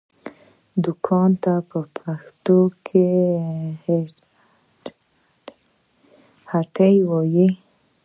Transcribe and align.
دوکان 0.83 1.31
ته 1.43 1.53
په 1.69 1.79
پښتو 1.99 2.59
کې 2.87 3.07
هټۍ 6.51 6.95
وايي 7.09 7.49